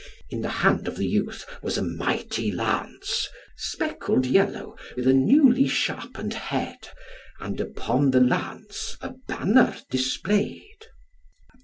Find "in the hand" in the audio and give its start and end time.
0.31-0.87